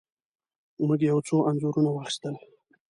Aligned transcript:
موږ 0.87 0.99
یو 1.09 1.17
څو 1.27 1.35
انځورونه 1.49 1.89
واخیستل. 1.91 2.35